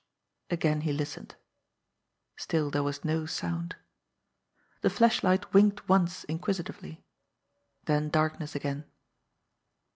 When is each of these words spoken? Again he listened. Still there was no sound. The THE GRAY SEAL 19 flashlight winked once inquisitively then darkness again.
Again 0.49 0.81
he 0.81 0.93
listened. 0.93 1.35
Still 2.35 2.71
there 2.71 2.81
was 2.81 3.05
no 3.05 3.27
sound. 3.27 3.75
The 4.81 4.89
THE 4.89 4.89
GRAY 4.89 4.95
SEAL 4.95 4.97
19 4.97 4.97
flashlight 4.97 5.53
winked 5.53 5.87
once 5.87 6.23
inquisitively 6.23 7.03
then 7.85 8.09
darkness 8.09 8.55
again. 8.55 8.85